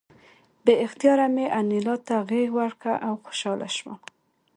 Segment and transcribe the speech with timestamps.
[0.65, 3.97] بې اختیاره مې انیلا ته غېږ ورکړه او خوشحاله شوم